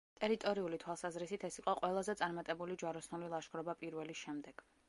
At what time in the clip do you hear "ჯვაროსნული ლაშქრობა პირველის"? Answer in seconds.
2.85-4.27